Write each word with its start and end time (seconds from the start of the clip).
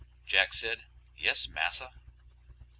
Jack 0.25 0.55
said, 0.55 0.81
"Yes, 1.15 1.47
massa." 1.47 1.91
Mr. 1.93 1.99